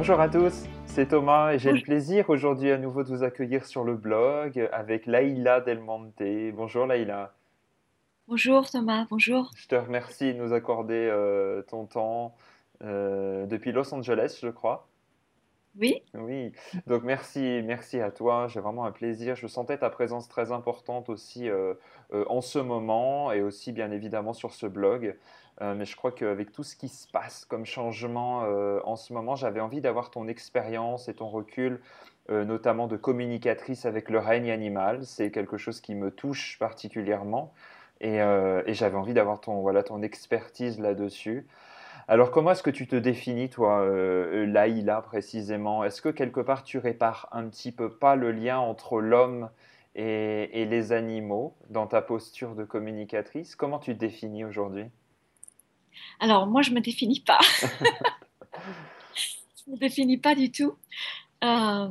[0.00, 3.66] Bonjour à tous, c'est Thomas et j'ai le plaisir aujourd'hui à nouveau de vous accueillir
[3.66, 6.22] sur le blog avec Laïla Del Monte.
[6.54, 7.34] Bonjour Laïla.
[8.26, 9.50] Bonjour Thomas, bonjour.
[9.56, 12.34] Je te remercie de nous accorder euh, ton temps
[12.82, 14.88] euh, depuis Los Angeles, je crois.
[15.78, 16.02] Oui.
[16.14, 16.52] Oui,
[16.86, 18.48] donc merci, merci à toi.
[18.48, 19.36] J'ai vraiment un plaisir.
[19.36, 21.74] Je sentais ta présence très importante aussi euh,
[22.10, 25.14] en ce moment et aussi bien évidemment sur ce blog.
[25.60, 28.40] Mais je crois qu'avec tout ce qui se passe comme changement
[28.84, 31.80] en ce moment, j'avais envie d'avoir ton expérience et ton recul,
[32.28, 35.04] notamment de communicatrice avec le règne animal.
[35.04, 37.52] C'est quelque chose qui me touche particulièrement.
[38.02, 41.46] Euh, et, j'avais envie d'avoir ton, voilà, ton expertise là-dessus.
[42.08, 45.84] Alors, comment est-ce que tu te définis, toi, euh, Laïla, précisément?
[45.84, 49.50] Est-ce que quelque part tu répares un petit peu pas le lien entre l'homme
[49.94, 53.54] et, les animaux dans ta posture de communicatrice?
[53.54, 54.86] Comment tu te définis aujourd'hui?
[56.18, 57.40] Alors, moi, je ne me définis pas.
[58.52, 60.74] je ne me définis pas du tout.
[61.44, 61.88] Euh,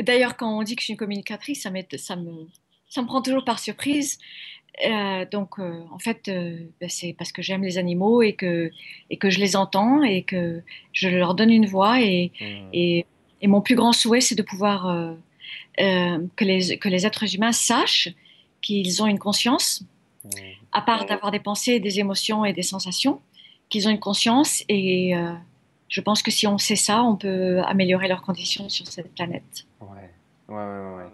[0.00, 2.46] d'ailleurs, quand on dit que je suis une communicatrice, ça, ça, me,
[2.88, 4.18] ça me prend toujours par surprise.
[4.84, 8.70] Euh, donc, euh, en fait, euh, ben, c'est parce que j'aime les animaux et que,
[9.10, 12.00] et que je les entends et que je leur donne une voix.
[12.00, 12.44] Et, mmh.
[12.72, 13.06] et,
[13.40, 15.14] et mon plus grand souhait, c'est de pouvoir
[15.78, 18.08] que, les, que les êtres humains sachent
[18.62, 19.84] qu'ils ont une conscience,
[20.24, 20.28] mmh.
[20.72, 23.20] à part d'avoir des pensées, des émotions et des sensations,
[23.74, 24.62] qu'ils ont une conscience.
[24.68, 25.14] Et
[25.88, 29.66] je pense que si on sait ça, on peut améliorer leurs conditions sur cette planète.
[29.80, 30.10] Ouais,
[30.48, 30.96] ouais, ouais.
[30.96, 31.10] ouais.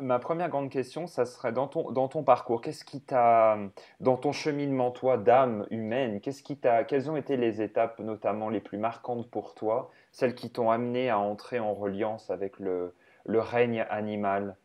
[0.00, 3.58] Ma première grande question, ça serait dans ton, dans ton parcours, qu'est-ce qui t'a,
[4.00, 8.48] dans ton cheminement, toi, d'âme humaine, qu'est-ce qui t'a, quelles ont été les étapes notamment
[8.48, 12.94] les plus marquantes pour toi, celles qui t'ont amené à entrer en reliance avec le,
[13.26, 14.56] le règne animal?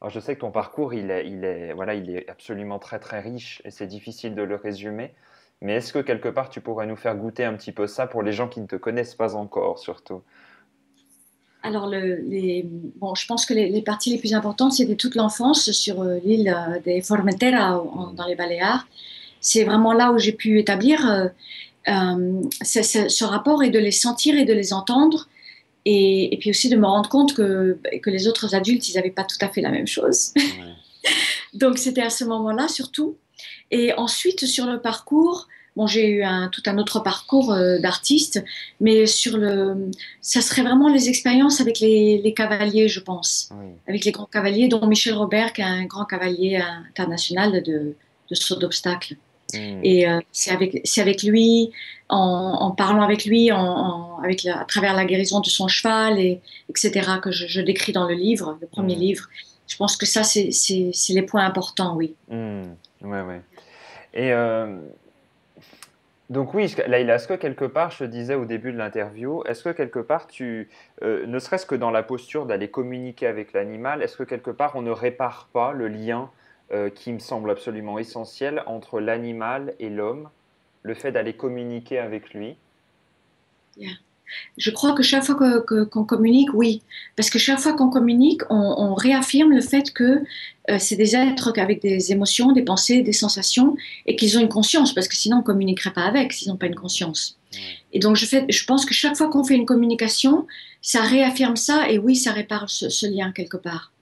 [0.00, 3.00] Alors, je sais que ton parcours, il est, il est, voilà, il est absolument très
[3.00, 5.12] très riche et c'est difficile de le résumer.
[5.62, 8.22] Mais est-ce que quelque part tu pourrais nous faire goûter un petit peu ça pour
[8.22, 10.22] les gens qui ne te connaissent pas encore, surtout?
[11.62, 16.00] Alors, les, bon, je pense que les, parties les plus importantes, c'était toute l'enfance sur
[16.00, 17.84] euh, l'île euh, des Formentera,
[18.14, 18.86] dans les Baléares.
[19.40, 21.28] C'est vraiment là où j'ai pu établir euh,
[22.62, 25.28] ce, rapport et de les sentir et de les entendre.
[25.84, 29.24] Et, puis aussi de me rendre compte que, que les autres adultes, ils n'avaient pas
[29.24, 30.32] tout à fait la même chose.
[31.54, 33.16] Donc, c'était à ce moment-là surtout.
[33.70, 38.44] Et ensuite, sur le parcours, Bon, j'ai eu un, tout un autre parcours euh, d'artiste,
[38.80, 43.50] mais sur le, ça serait vraiment les expériences avec les, cavaliers, je pense,
[43.86, 47.94] avec les grands cavaliers, dont Michel Robert, qui est un grand cavalier international de,
[48.28, 49.14] de saut d'obstacles.
[49.54, 49.80] Hmm.
[49.82, 51.70] Et euh, c'est avec, avec lui,
[52.08, 57.08] en, parlant avec lui, en, avec à travers la guérison de son cheval, et, etc.,
[57.22, 59.00] que je, décris dans le livre, le premier hmm.
[59.00, 59.28] livre.
[59.68, 60.50] Je pense que ça, c'est
[61.10, 62.14] les points importants, oui.
[62.28, 62.62] Mmh.
[63.02, 63.40] Ouais, ouais.
[64.14, 64.78] Et euh,
[66.30, 69.70] donc oui, Laïla, est-ce que quelque part, je disais au début de l'interview, est-ce que
[69.70, 70.68] quelque part, tu,
[71.02, 74.76] euh, ne serait-ce que dans la posture d'aller communiquer avec l'animal, est-ce que quelque part,
[74.76, 76.30] on ne répare pas le lien
[76.72, 80.30] euh, qui me semble absolument essentiel entre l'animal et l'homme,
[80.82, 82.56] le fait d'aller communiquer avec lui?
[84.56, 85.36] Je crois que chaque fois
[85.90, 86.82] qu'on communique, oui.
[87.16, 90.22] Parce que chaque fois qu'on communique, on, réaffirme le fait que
[90.70, 93.76] euh, c'est des êtres avec des émotions, des pensées, des sensations,
[94.06, 96.56] et qu'ils ont une conscience, parce que sinon on ne communiquerait pas avec s'ils n'ont
[96.56, 97.38] pas une conscience.
[97.92, 100.46] Et donc je, fais, je pense que chaque fois qu'on fait une communication,
[100.82, 103.92] ça réaffirme ça, et oui, ça répare ce, lien quelque part.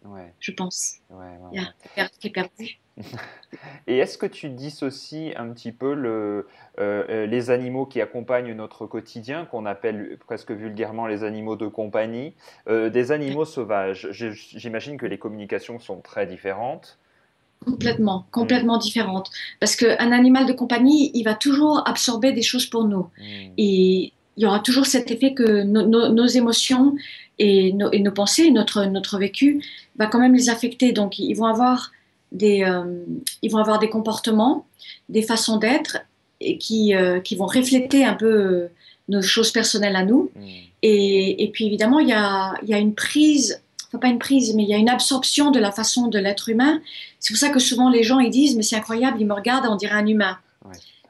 [0.41, 0.95] Je pense.
[1.53, 2.78] Il y a qui est perdu.
[3.86, 6.47] Et est-ce que tu dissocies un petit peu le,
[6.78, 11.66] euh, euh, les animaux qui accompagnent notre quotidien, qu'on appelle presque vulgairement les animaux de
[11.66, 12.34] compagnie,
[12.69, 14.09] euh, des animaux sauvages?
[14.10, 16.98] J'imagine que les communications sont très différentes.
[17.65, 19.30] Complètement, complètement différentes.
[19.59, 23.09] Parce qu'un animal de compagnie, il va toujours absorber des choses pour nous.
[23.18, 23.53] Hmm.
[23.56, 26.94] Et il y aura toujours cet effet que nos émotions
[27.41, 29.65] et nos, et nos, pensées, notre, notre vécu,
[29.97, 30.92] va quand même les affecter.
[30.92, 31.91] Donc, ils vont avoir
[32.33, 33.04] des, euh,
[33.42, 34.66] ils vont avoir des comportements,
[35.09, 35.98] des façons d'être
[36.41, 38.71] et qui, euh, qui vont refléter un peu euh,
[39.09, 40.30] nos choses personnelles à nous.
[40.36, 40.47] Mm.
[40.83, 44.54] Et, et, puis évidemment, il y a, y a, une prise, enfin pas une prise,
[44.54, 46.80] mais il y a une absorption de la façon de l'être humain.
[47.19, 49.66] C'est pour ça que souvent les gens ils disent, mais c'est incroyable, ils me regardent,
[49.69, 50.39] on dirait un humain.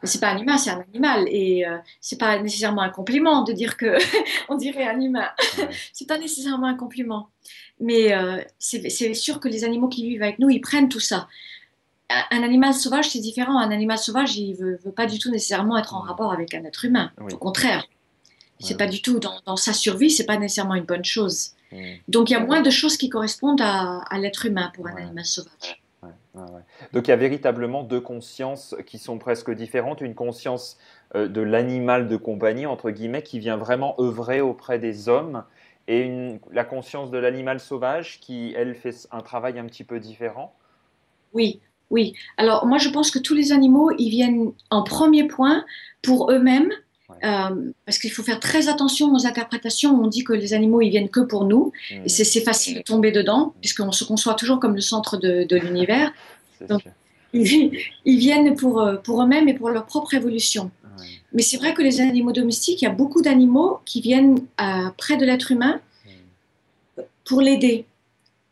[0.02, 1.26] C'est pas un humain, c'est un animal.
[1.28, 3.96] Et euh, c'est pas nécessairement un compliment de dire que
[4.48, 5.28] on dirait un humain.
[5.92, 7.28] c'est pas nécessairement un compliment.
[7.80, 11.28] Mais euh, c'est sûr que les animaux qui vivent avec nous, ils prennent tout ça.
[12.30, 13.58] Un, animal sauvage, c'est différent.
[13.58, 16.64] Un animal sauvage, il veut, veut, pas du tout nécessairement être en rapport avec un
[16.64, 17.12] être humain.
[17.20, 17.86] Au contraire.
[18.60, 21.50] C'est pas du tout dans, sa survie, c'est pas nécessairement une bonne chose.
[22.08, 24.96] Donc il y a moins de choses qui correspondent à, à l'être humain pour un
[24.96, 25.80] animal sauvage.
[26.92, 30.00] Donc il y a véritablement deux consciences qui sont presque différentes.
[30.00, 30.78] Une conscience
[31.14, 35.44] euh, de l'animal de compagnie, entre guillemets, qui vient vraiment œuvrer auprès des hommes,
[35.86, 40.00] et une, la conscience de l'animal sauvage qui, elle, fait un travail un petit peu
[40.00, 40.54] différent.
[41.32, 42.14] Oui, oui.
[42.36, 45.64] Alors moi, je pense que tous les animaux, ils viennent en premier point
[46.02, 46.70] pour eux-mêmes
[47.10, 49.98] euh, parce qu'il faut faire très attention aux interprétations.
[50.00, 51.72] On dit que les animaux, ils viennent que pour nous.
[51.90, 52.08] Et mmh.
[52.08, 53.52] c'est facile de tomber dedans, mmh.
[53.60, 56.12] puisqu'on se conçoit toujours comme le centre de, l'univers.
[56.68, 56.82] Donc,
[57.32, 60.70] ils, viennent pour, euh, pour eux-mêmes et pour leur propre évolution.
[61.32, 64.90] Mais c'est vrai que les animaux domestiques, il y a beaucoup d'animaux qui viennent euh,
[64.96, 67.02] près de l'être humain mmh.
[67.24, 67.86] pour l'aider.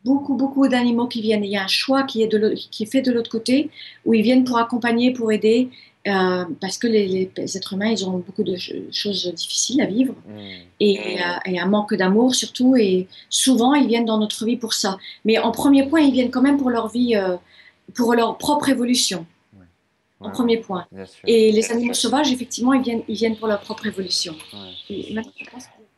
[0.06, 1.44] Beaucoup, beaucoup d'animaux qui viennent.
[1.44, 3.70] Il y a un choix qui est, de qui est fait de l'autre côté,
[4.04, 5.68] où ils viennent pour accompagner, pour aider.
[6.06, 8.56] Euh, parce que les, êtres humains, ils ont beaucoup de
[8.92, 10.38] choses difficiles à vivre mm.
[10.78, 12.76] et, euh, et, un manque d'amour surtout.
[12.76, 14.98] Et souvent, ils viennent dans notre vie pour ça.
[15.24, 17.36] Mais en premier point, ils viennent quand même pour leur vie, euh,
[17.94, 19.26] pour leur propre évolution.
[20.18, 20.86] En premier point.
[21.26, 24.34] Et les animaux sauvages, effectivement, ils viennent, ils viennent pour leur propre évolution.
[24.88, 25.14] Et,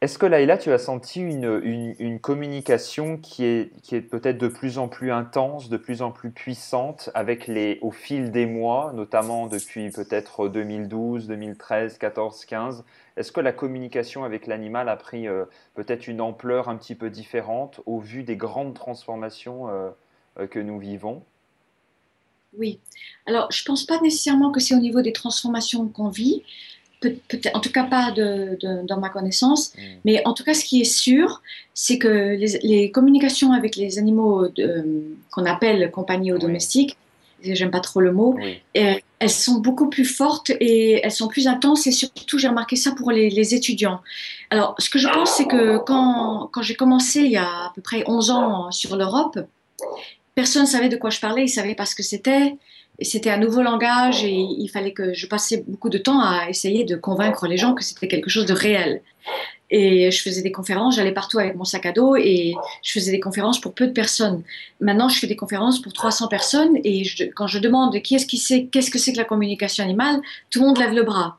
[0.01, 1.61] est-ce que Laïla, tu as senti une,
[1.99, 6.13] une, communication qui est, qui est peut-être de plus en plus intense, de plus en
[6.13, 12.85] plus puissante avec les, au fil des mois, notamment depuis peut-être 2012, 2013, 14, 15
[13.17, 17.11] Est-ce que la communication avec l'animal a pris euh, peut-être une ampleur un petit peu
[17.11, 19.91] différente au vu des grandes transformations euh,
[20.39, 21.25] euh, que nous vivons?
[22.57, 22.79] Oui.
[23.27, 26.45] Alors, je ne pense pas nécessairement que c'est au niveau des transformations qu'on vit,
[27.55, 29.81] en tout cas pas de, dans ma connaissance, mm.
[30.05, 31.43] mais en tout cas ce qui est sûr,
[31.75, 34.49] c'est que les, communications avec les animaux
[35.31, 36.97] qu'on appelle compagnie ou domestiques,
[37.41, 38.37] j'aime pas trop le mot,
[38.75, 42.93] elles sont beaucoup plus fortes et elles sont plus intenses et surtout j'ai remarqué ça
[42.93, 44.01] pour les, étudiants.
[44.51, 47.73] Alors ce que je pense c'est que quand, quand j'ai commencé il y a à
[47.75, 49.39] peu près 11 ans sur l'Europe,
[50.41, 52.55] personne ne savait de quoi je parlais, ils ne savaient pas ce que c'était
[53.01, 56.85] c'était un nouveau langage et il fallait que je passais beaucoup de temps à essayer
[56.85, 59.03] de convaincre les gens que c'était quelque chose de réel.
[59.71, 63.13] Et je faisais des conférences, j'allais partout avec mon sac à dos et je faisais
[63.13, 64.43] des conférences pour peu de personnes.
[64.81, 67.05] Maintenant, je fais des conférences pour 300 personnes et
[67.37, 70.21] quand je demande qui est-ce qui sait, qu'est-ce que c'est que la communication animale,
[70.51, 71.39] tout le monde lève le bras.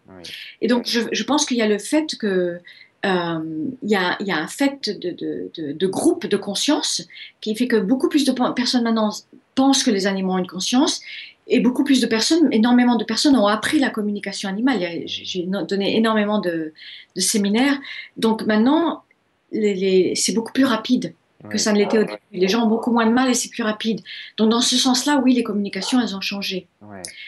[0.62, 2.60] Et donc, je, pense qu'il y a le fait que
[3.06, 3.40] euh,
[3.81, 7.07] il, y a, il, y a, un fait de, de, de, groupe de conscience
[7.40, 9.12] qui fait que beaucoup plus de personnes maintenant
[9.56, 11.01] pensent que les animaux ont une conscience
[11.50, 14.80] et beaucoup plus de personnes, énormément de personnes ont appris la communication animale.
[15.06, 16.74] J'ai donné énormément de,
[17.16, 17.80] séminaires.
[18.18, 19.04] Donc maintenant,
[19.52, 21.13] c'est beaucoup plus rapide
[21.50, 22.19] que ça ne l'était au début.
[22.34, 24.02] Les gens ont beaucoup moins de mal et c'est plus rapide.
[24.38, 26.68] Donc dans ce sens-là, oui, les communications, elles ont changé.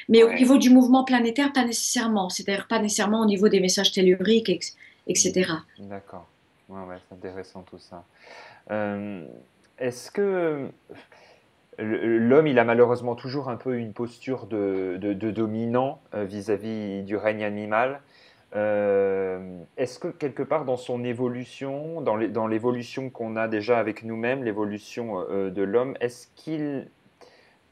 [0.07, 2.29] Mais au niveau du mouvement planétaire, pas nécessairement.
[2.29, 4.49] C'est-à-dire pas nécessairement au niveau des messages telluriques,
[5.79, 6.27] D'accord.
[6.69, 8.05] Ouais, c'est intéressant tout ça.
[8.71, 9.25] Euh,
[9.77, 10.69] est-ce que
[11.79, 17.43] L'homme, il a malheureusement toujours un peu une posture de, dominant euh, vis-à-vis du règne
[17.43, 18.01] animal.
[18.55, 24.43] Euh, est-ce que quelque part dans son évolution, dans l'évolution qu'on a déjà avec nous-mêmes,
[24.43, 26.87] l'évolution de l'homme, est-ce qu'il...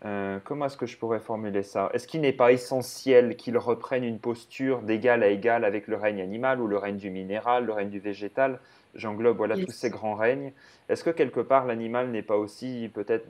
[0.01, 1.89] comment est-ce que je pourrais formuler ça?
[1.93, 6.21] Est-ce qu'il n'est pas essentiel qu'il reprenne une posture d'égal à égal avec le règne
[6.21, 8.59] animal ou le règne du minéral, le règne du végétal?
[8.95, 10.51] J'englobe voilà, tous ces grands règnes.
[10.87, 13.27] Est-ce que quelque part l'animal n'est pas aussi peut-être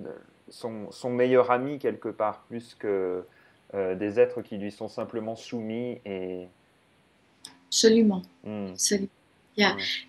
[0.50, 3.24] son, meilleur ami quelque part, plus que
[3.74, 6.48] euh, des êtres qui lui sont simplement soumis et...
[7.68, 8.24] Absolument.
[8.44, 8.74] Hmm.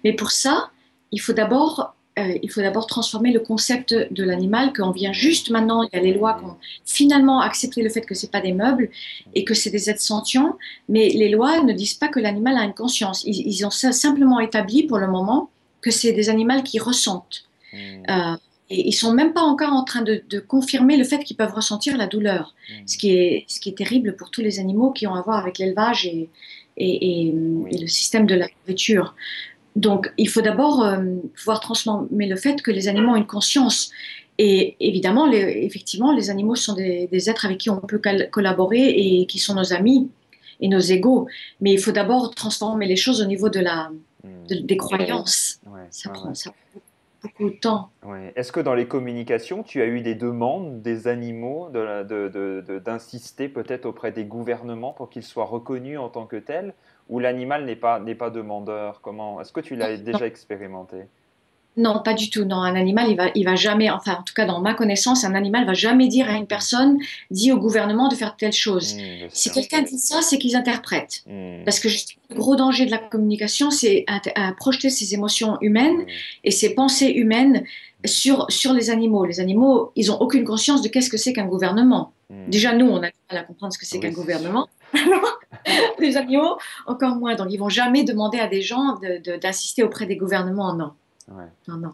[0.05, 0.71] Mais pour ça,
[1.13, 5.51] il faut d'abord euh, il faut d'abord transformer le concept de l'animal, qu'on vient juste
[5.51, 8.41] maintenant, il y a les lois qui ont finalement accepté le fait que ce pas
[8.41, 8.91] des meubles
[9.35, 10.57] et que c'est des êtres sentients,
[10.89, 13.23] mais les lois ne disent pas que l'animal a une conscience.
[13.27, 15.51] Ils, ont simplement établi pour le moment
[15.81, 17.45] que c'est des animaux qui ressentent.
[17.73, 17.77] Hmm.
[18.09, 18.37] Euh,
[18.73, 21.97] et ils sont même pas encore en train de, confirmer le fait qu'ils peuvent ressentir
[21.97, 22.73] la douleur, mmh.
[22.87, 25.39] ce, qui est, ce qui est terrible pour tous les animaux qui ont à voir
[25.39, 26.29] avec l'élevage et,
[26.77, 29.15] et, le système de la nourriture.
[29.77, 30.99] Donc, il faut d'abord euh,
[31.37, 33.91] pouvoir transformer le fait que les animaux ont une conscience.
[34.39, 38.01] Et évidemment, les, effectivement, les animaux sont des, êtres avec qui on peut
[38.31, 40.11] collaborer et qui sont nos amis
[40.61, 41.27] et nos égaux.
[41.61, 43.91] Mais il faut d'abord transformer les choses au niveau de la,
[44.25, 44.65] mmh.
[44.65, 45.61] des croyances.
[45.91, 46.53] ça, prend, ça
[47.23, 47.91] beaucoup de temps.
[48.35, 53.87] Est-ce que dans les communications, tu as eu des demandes des animaux d'insister de, peut-être
[53.87, 56.75] auprès des gouvernements pour qu'ils soient reconnus en tant que tels?
[57.11, 60.97] Ou l'animal n'est pas, pas demandeur Comment Est-ce que tu l'as déjà expérimenté?
[61.77, 62.45] Non, pas du tout.
[62.45, 65.25] Non, un animal, il va, il va jamais, enfin, en tout cas, dans ma connaissance,
[65.25, 66.99] un animal va jamais dire à une personne,
[67.31, 68.95] dit au gouvernement de faire telle chose.
[68.95, 71.23] Mmh, si quelqu'un dit ça, c'est qu'ils interprètent.
[71.27, 71.65] Mmh.
[71.65, 76.45] Parce que le gros danger de la communication, c'est à, projeter ses émotions humaines mmh.
[76.45, 77.65] et ses pensées humaines
[78.05, 79.25] sur, sur les animaux.
[79.25, 82.13] Les animaux, ils ont aucune conscience de qu'est-ce que c'est qu'un gouvernement.
[82.49, 84.69] Déjà, nous, on a du mal à comprendre ce que c'est qu'un gouvernement.
[85.99, 87.35] les animaux, encore moins.
[87.35, 88.99] Donc, ils vont jamais demander à des gens
[89.41, 90.75] d'insister auprès des gouvernements.
[90.75, 90.93] Non.
[91.69, 91.93] Non, non.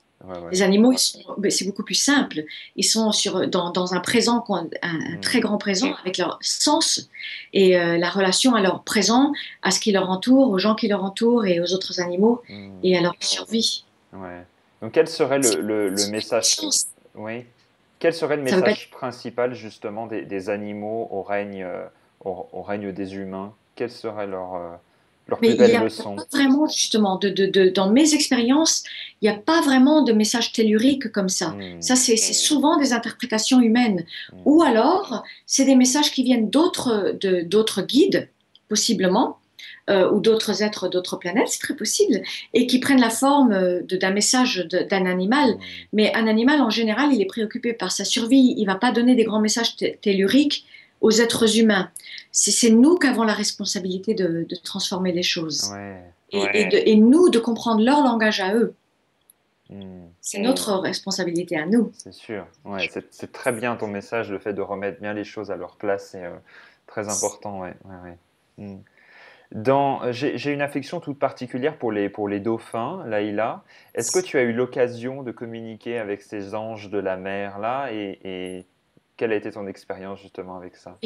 [0.51, 2.45] Les animaux, c'est beaucoup plus simple.
[2.75, 5.21] Ils sont sur, dans, dans un présent, un, un, mm.
[5.21, 7.11] très grand présent avec leur sens
[7.53, 9.33] et euh, la relation à leur présent,
[9.63, 12.71] à ce qui leur entoure, aux gens qui leur entourent et aux autres animaux mm.
[12.83, 13.85] et à leur survie.
[14.13, 14.45] Ouais.
[14.81, 16.57] Donc, quel serait le, le, message
[17.15, 17.45] Oui.
[17.99, 21.87] Quel serait le message principal justement des, des animaux au règne, euh,
[22.27, 24.77] au, règne des humains Quel serait leur euh,
[25.43, 28.85] mais il y a Pas vraiment, justement, de, de, dans mes expériences,
[29.21, 31.49] il n'y a pas vraiment de message tellurique comme ça.
[31.49, 31.81] Hmm.
[31.81, 34.05] Ça, c'est souvent des interprétations humaines.
[34.33, 34.37] Hmm.
[34.45, 38.29] Ou alors, c'est des messages qui viennent d'autres guides,
[38.69, 39.39] possiblement,
[39.91, 42.21] euh, ou d'autres êtres d'autres planètes, c'est très possible,
[42.55, 45.51] et qui prennent la forme euh, d'un message d'un animal.
[45.51, 45.59] Hmm.
[45.93, 48.55] Mais un animal, en général, il est préoccupé par sa survie.
[48.57, 50.67] Il ne va pas donner des grands messages telluriques
[51.01, 51.91] aux êtres humains.
[52.33, 55.73] C'est nous qui avons la responsabilité de, transformer les choses.
[56.33, 58.75] Et, nous de comprendre leur langage à eux.
[59.69, 60.07] Hmm.
[60.21, 61.91] C'est notre responsabilité à nous.
[61.95, 62.47] C'est sûr.
[62.65, 65.77] Ouais, c'est très bien ton message, le fait de remettre bien les choses à leur
[65.77, 66.11] place.
[66.13, 66.37] C'est euh,
[66.87, 67.61] très important.
[67.61, 67.75] Ouais,
[68.59, 68.77] hmm.
[69.53, 73.63] Dans, j'ai une affection toute particulière pour les, pour les dauphins, Laïla.
[73.95, 77.93] Est-ce que tu as eu l'occasion de communiquer avec ces anges de la mer là
[77.93, 78.67] et
[79.17, 80.99] quelle a été ton expérience justement avec ça?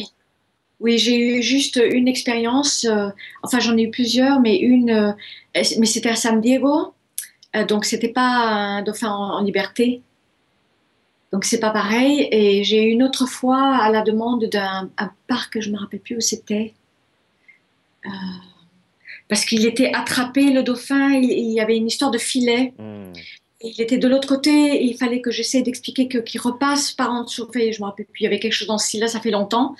[0.81, 0.99] Oui.
[0.99, 3.09] j'ai eu juste une expérience, euh,
[3.43, 5.12] enfin j'en ai eu plusieurs, mais une, euh,
[5.55, 6.95] mais c'était à San Diego,
[7.57, 10.02] euh, donc c'était pas un dauphin en, liberté,
[11.33, 12.29] donc c'est pas pareil.
[12.33, 14.90] Et j'ai eu une autre fois à la demande d'un
[15.26, 16.75] parc, je me rappelle plus où c'était,
[19.29, 22.73] parce qu'il était attrapé le dauphin, il, y avait une histoire de filet.
[22.79, 23.12] Hmm
[23.62, 27.25] il était de l'autre côté et il fallait que j'essaie d'expliquer qu'il repasse par en
[27.25, 27.47] dessous.
[27.52, 29.76] je me rappelle plus, il y avait quelque chose dans ce style-là, ça fait longtemps.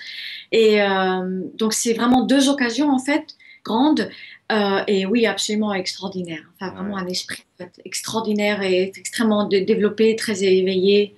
[0.51, 3.35] Et euh, donc, c'est vraiment deux occasions, en fait,
[3.65, 4.09] grandes.
[4.51, 6.43] Euh, et oui, absolument extraordinaire.
[6.55, 7.43] Enfin, vraiment un esprit
[7.85, 11.15] extraordinaire et extrêmement développé, très éveillé,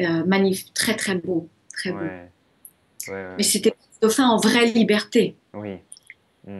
[0.00, 1.48] euh, magnifique, très, très beau.
[1.72, 3.12] Très beau.
[3.36, 5.36] Mais c'était dauphin en vraie liberté.
[5.52, 5.76] Oui.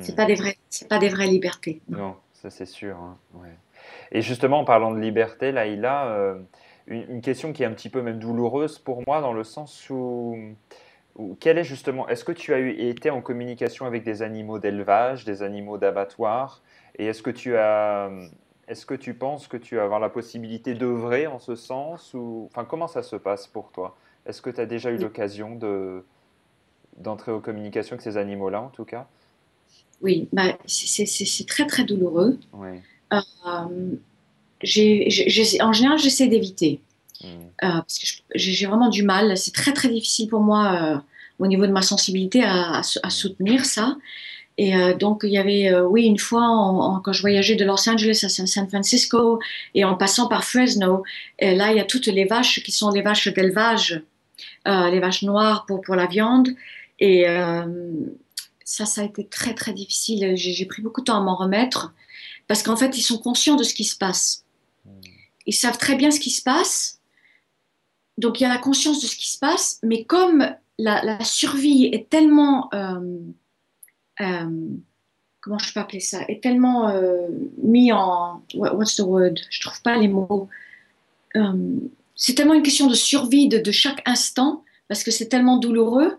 [0.01, 1.81] C'est pas des vraies, c'est pas des vraies libertés.
[1.89, 2.97] Non, ça c'est sûr.
[2.99, 3.17] Hein.
[3.33, 3.57] Ouais.
[4.13, 6.39] Et justement, en parlant de liberté, là, il a euh,
[6.87, 10.37] une, question qui est un petit peu même douloureuse pour moi, dans le sens où,
[11.41, 15.25] quel est justement, est-ce que tu as eu, été en communication avec des animaux d'élevage,
[15.25, 16.63] des animaux d'abattoir,
[16.99, 18.11] et est-ce que tu as,
[18.69, 22.49] est-ce que tu penses que tu vas avoir la possibilité d'œuvrer en ce sens, ou,
[22.51, 23.97] enfin, comment ça se passe pour toi?
[24.27, 26.05] Est-ce que tu as déjà eu l'occasion de
[26.97, 29.09] d'entrer en communication avec ces animaux-là, en tout cas?
[30.03, 32.39] Oui, bah, c'est très très douloureux.
[33.13, 33.21] Euh,
[35.61, 36.81] en général, j'essaie d'éviter.
[37.23, 37.27] Hmm.
[37.27, 39.37] Euh, parce que j'ai vraiment du mal.
[39.37, 40.97] C'est très, très difficile pour moi, euh,
[41.39, 43.97] au niveau de ma sensibilité, à, soutenir ça.
[44.57, 46.47] Et donc, il y avait, oui, une fois,
[47.03, 49.41] quand je voyageais de Los Angeles à San Francisco
[49.75, 51.03] et en passant par Fresno,
[51.41, 54.01] et là, il y a toutes les vaches qui sont les vaches d'élevage,
[54.65, 56.51] les vaches noires pour, pour la viande.
[57.01, 57.27] Et
[58.65, 60.35] ça, ça a été très, très difficile.
[60.37, 61.95] J'ai pris beaucoup de temps à m'en remettre
[62.49, 64.45] parce qu'en fait, ils sont conscients de ce qui se passe.
[64.85, 65.01] Hmm.
[65.47, 67.01] Ils savent très bien ce qui se passe.
[68.17, 71.87] Donc, il y a la conscience de ce qui se passe, mais comme la, survie
[71.87, 72.73] est tellement...
[72.73, 73.19] Euh,
[74.21, 74.69] euh,
[75.41, 77.27] comment je peux appeler ça Est tellement euh,
[77.63, 78.43] mis en...
[78.55, 79.35] What's the word?
[79.51, 80.49] Je trouve pas les mots.
[82.15, 86.17] c'est tellement une question de survie de, de chaque instant, parce que c'est tellement douloureux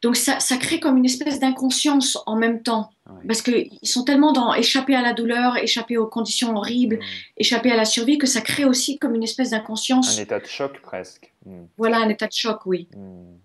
[0.00, 2.90] donc ça, ça, crée comme une espèce d'inconscience en même temps,
[3.26, 7.00] parce qu'ils sont tellement dans échapper à la douleur, échapper aux conditions horribles,
[7.36, 10.16] échapper à la survie, que ça crée aussi comme une espèce d'inconscience.
[10.16, 11.32] Un état de choc presque.
[11.44, 11.64] Hmm.
[11.76, 12.88] Voilà, un état de choc, oui.
[12.94, 13.38] Hmm.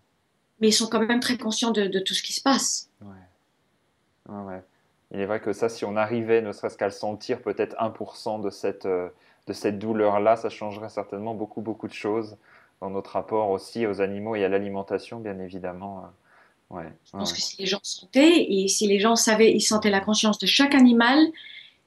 [0.59, 2.89] Mais ils sont quand même très conscients de, tout ce qui se passe.
[3.01, 4.35] Ouais.
[4.35, 4.61] ouais.
[5.11, 8.41] Il est vrai que ça, si on arrivait ne serait-ce qu'à le sentir, peut-être 1%
[8.41, 9.09] de cette, euh,
[9.47, 12.37] de cette douleur-là, ça changerait certainement beaucoup, beaucoup de choses
[12.79, 16.11] dans notre rapport aussi aux animaux et à l'alimentation, bien évidemment.
[17.05, 19.99] Je pense que si les gens sentaient et si les gens savaient, ils sentaient la
[19.99, 21.17] conscience de chaque animal,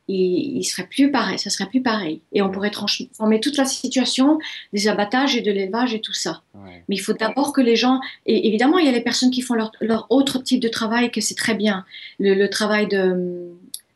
[0.08, 2.20] il, il serait plus pareil, ça serait plus pareil.
[2.32, 4.38] Et on pourrait transformer toute la situation
[4.72, 6.42] des abattages et de l'élevage et tout ça.
[6.88, 9.42] Mais il faut d'abord que les gens, et évidemment, il y a les personnes qui
[9.42, 11.84] font leur, leur autre type de travail que c'est très bien,
[12.18, 13.50] le, travail de,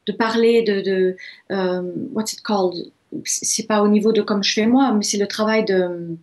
[0.07, 1.17] de parler, de, de
[1.51, 2.91] um, what's it called,
[3.25, 6.17] c'est pas au niveau de comme je fais moi, mais c'est le travail de,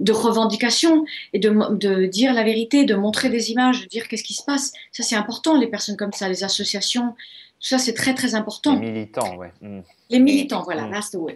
[0.00, 4.24] de revendication et de, de, dire la vérité, de montrer des images, de dire qu'est-ce
[4.24, 4.72] qui se passe.
[4.92, 7.14] Ça, c'est important, les personnes comme ça, les associations,
[7.60, 8.80] tout ça, c'est très, très important.
[8.80, 9.48] Les militants, oui.
[9.60, 9.80] Mm.
[10.08, 10.90] Les militants, voilà, mm.
[10.90, 11.34] that's the way.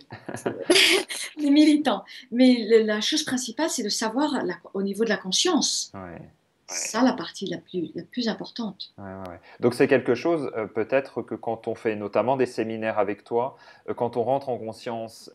[1.36, 2.02] les militants.
[2.32, 4.30] Mais la chose principale, c'est de savoir
[4.72, 5.92] au niveau de la conscience.
[5.94, 6.18] Ouais.
[6.66, 8.94] C'est ça la partie la plus, la plus importante.
[8.96, 12.98] Ouais, ouais, Donc c'est quelque chose, euh, peut-être que quand on fait notamment des séminaires
[12.98, 13.58] avec toi,
[13.90, 15.30] euh, quand on rentre en conscience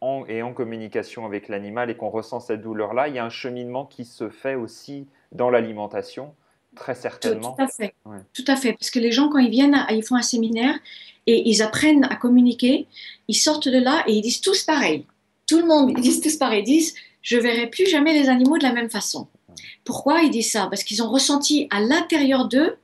[0.00, 3.30] en, et en communication avec l'animal et qu'on ressent cette douleur-là, il y a un
[3.30, 6.34] cheminement qui se fait aussi dans l'alimentation,
[6.74, 7.54] très certainement.
[7.56, 7.94] Tout, à fait.
[8.32, 8.72] Tout à fait.
[8.74, 10.74] Parce que les gens, quand ils viennent, ils font un séminaire
[11.26, 12.86] et ils apprennent à communiquer,
[13.28, 15.06] ils sortent de là et ils disent tous pareil.
[15.46, 16.62] Tout le monde, ils disent tous pareil.
[16.62, 19.28] Ils disent, je verrai plus jamais les animaux de la même façon.
[19.84, 20.66] Pourquoi ils disent ça?
[20.70, 22.76] Parce qu'ils ont ressenti à l'intérieur d'eux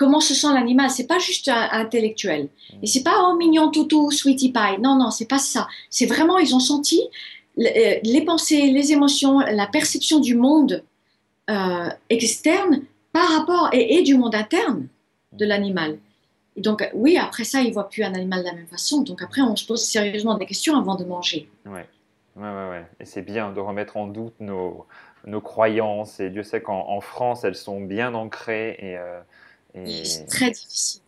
[0.00, 0.88] comment se sent l'animal.
[0.88, 2.48] C'est pas juste intellectuel.
[2.82, 4.80] Et c'est pas oh mignon toutou, sweetie pie.
[4.80, 5.68] Non, non, c'est pas ça.
[5.90, 7.02] C'est vraiment ils ont senti
[7.58, 10.82] euh, les pensées, les émotions, la perception du monde
[11.50, 14.88] euh, externe par rapport et, du monde interne
[15.32, 15.98] de l'animal.
[16.56, 19.02] Et donc oui, après ça, ils voient plus un animal de la même façon.
[19.02, 21.46] Donc après, on se pose sérieusement des questions avant de manger.
[21.66, 21.86] Ouais,
[22.36, 22.42] ouais.
[22.70, 22.86] ouais.
[23.00, 24.86] Et c'est bien de remettre en doute nos
[25.26, 26.20] nos croyances.
[26.20, 28.76] Et Dieu sait qu'en France, elles sont bien ancrées.
[28.78, 29.20] Et, euh,
[29.74, 31.00] C'est très difficile.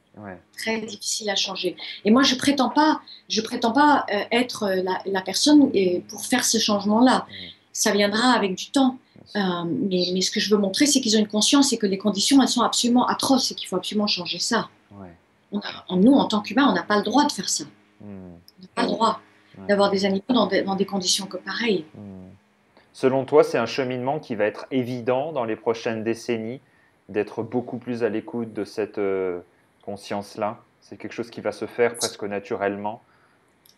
[0.58, 1.76] Très difficile à changer.
[2.04, 4.70] Et moi, je prétends pas, je prétends pas euh, être
[5.06, 5.72] la, personne
[6.08, 7.26] pour faire ce changement-là.
[7.28, 7.34] Mmh.
[7.72, 8.98] Ça viendra avec du temps.
[9.34, 11.86] Euh, mais, mais, ce que je veux montrer, c'est qu'ils ont une conscience et que
[11.86, 14.68] les conditions, elles sont absolument atroces et qu'il faut absolument changer ça.
[15.90, 17.64] nous, en tant qu'humains, on n'a pas le droit de faire ça.
[18.00, 18.04] Mmh.
[18.04, 19.20] On n'a pas le droit
[19.68, 21.86] d'avoir des animaux dans des, dans des conditions que pareilles.
[21.94, 22.22] Mmh.
[22.92, 26.60] Selon toi, c'est un cheminement qui va être évident dans les prochaines décennies,
[27.12, 29.40] d'être beaucoup plus à l'écoute de cette euh,
[29.82, 33.02] conscience-là C'est quelque chose qui va se faire presque naturellement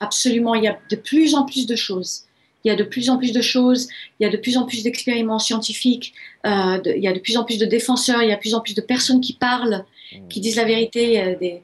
[0.01, 2.25] Absolument, il y a de plus en plus de choses.
[2.65, 3.89] Il y a de plus en plus de choses,
[4.19, 6.15] il y a de plus en plus d'expériments scientifiques,
[6.47, 8.55] euh, il y a de plus en plus de défenseurs, il y a de plus
[8.55, 10.29] en plus de personnes qui parlent, mmh.
[10.29, 11.37] qui disent la vérité.
[11.39, 11.63] Des,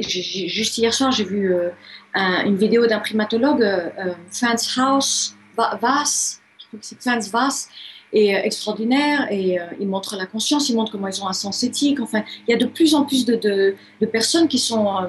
[0.00, 1.68] juste hier soir, j'ai vu euh,
[2.14, 3.64] une vidéo d'un primatologue,
[4.32, 6.40] Franz Haus, Vass,
[7.00, 7.68] Franz Vass
[8.12, 11.32] est euh, extraordinaire et euh, il montre la conscience, il montre comment ils ont un
[11.32, 12.00] sens éthique.
[12.00, 15.08] Enfin, il y a de plus en plus de, de, personnes qui sont, euh,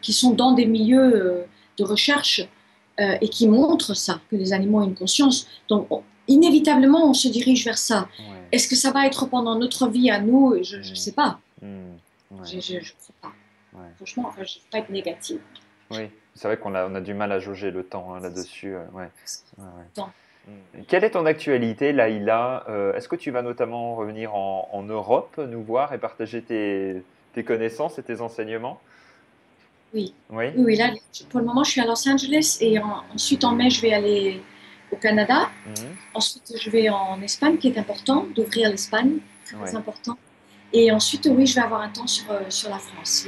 [0.00, 1.46] qui sont dans des milieux
[1.78, 2.46] de recherche
[2.98, 5.46] et qui montrent ça, que les animaux ont une conscience.
[5.68, 5.86] Donc,
[6.28, 8.08] inévitablement, on se dirige vers ça.
[8.52, 10.56] Est-ce que ça va être pendant notre vie à nous?
[10.62, 10.96] Je ne mm.
[10.96, 11.38] sais pas.
[11.60, 11.96] Mm.
[12.42, 12.80] Je ne sais
[13.20, 13.32] pas.
[13.96, 15.40] Franchement, je ne veux pas être négative.
[15.90, 18.74] Oui, c'est vrai qu'on a, on a du mal à jauger le temps hein, là-dessus.
[18.94, 19.10] ouais.
[19.92, 20.10] Temps.
[20.46, 20.82] Mm.
[20.88, 22.64] Quelle est ton actualité, Laïla?
[22.68, 27.02] Euh, Est-ce que tu vas notamment revenir en, Europe, nous voir et partager tes,
[27.44, 28.80] connaissances et tes enseignements?
[29.94, 30.14] Oui.
[30.30, 30.46] oui.
[30.56, 30.90] Oui, là,
[31.30, 34.42] pour le moment, je suis à Los Angeles et ensuite en mai, je vais aller
[34.92, 35.50] au Canada.
[35.66, 35.72] Mm.
[36.14, 40.16] Ensuite, je vais en Espagne, qui est important, d'ouvrir l'Espagne, très important.
[40.72, 43.26] Et ensuite, oui, je vais avoir un temps sur, euh, sur la France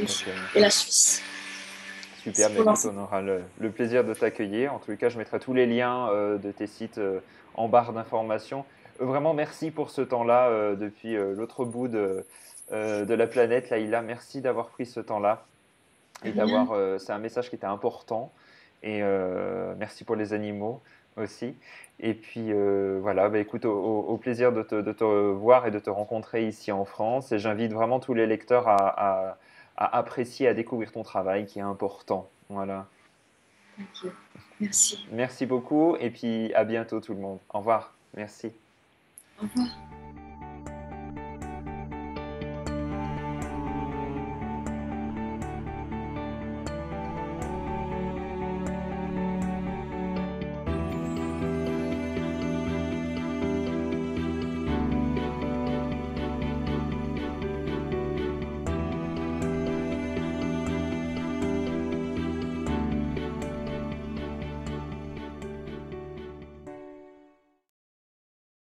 [0.55, 1.23] et la Suisse.
[2.35, 4.75] Super, mais on aura le, plaisir de t'accueillir.
[4.75, 7.21] En tous les cas, je mettrai tous les liens euh, de tes sites euh,
[7.55, 8.65] en barre d'informations.
[9.01, 12.25] Euh, vraiment, merci pour ce temps-là depuis l'autre bout de,
[12.71, 14.03] de, la planète, Laïla.
[14.03, 15.45] Merci d'avoir pris ce temps-là.
[16.25, 18.33] Et d'avoir, c'est un message qui était important.
[18.83, 19.03] Et
[19.79, 20.81] merci pour les animaux
[21.17, 21.55] aussi.
[22.01, 22.53] Et puis
[23.01, 26.73] voilà, bah, écoute, au, plaisir de te, de te, voir et de te rencontrer ici
[26.73, 27.31] en France.
[27.31, 29.37] Et j'invite vraiment tous les lecteurs à à
[29.87, 32.29] apprécier, à découvrir ton travail qui est important.
[32.49, 32.87] Voilà.
[34.61, 35.07] Merci.
[35.13, 37.39] Merci beaucoup et puis à bientôt tout le monde.
[37.51, 37.95] Au revoir.
[38.15, 38.53] Merci.
[39.41, 39.69] Au revoir.